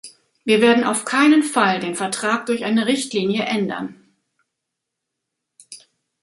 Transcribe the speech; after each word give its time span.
Wir 0.45 0.61
werden 0.61 0.83
auf 0.83 1.05
keinen 1.05 1.43
Fall 1.43 1.79
den 1.79 1.93
Vertrag 1.93 2.47
durch 2.47 2.63
eine 2.65 2.87
Richtlinie 2.87 3.43
ändern. 3.43 4.03